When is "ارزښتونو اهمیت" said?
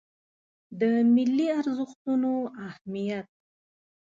1.59-3.27